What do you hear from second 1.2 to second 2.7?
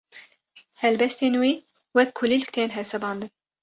wî wek kulîlk tên